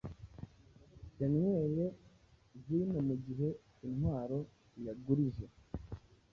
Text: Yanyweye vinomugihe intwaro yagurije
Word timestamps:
Yanyweye 1.19 1.85
vinomugihe 2.65 3.49
intwaro 3.85 4.39
yagurije 4.85 5.45